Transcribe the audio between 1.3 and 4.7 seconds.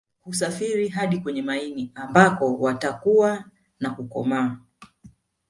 maini ambako watakua na kukomaa